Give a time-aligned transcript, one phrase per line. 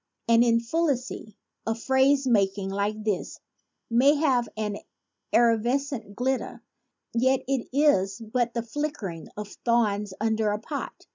[0.27, 3.39] An infelicity of phrasemaking like this
[3.87, 4.79] may have an
[5.31, 6.63] evanescent glitter,
[7.13, 11.05] yet it is but the flickering of thorns under a pot.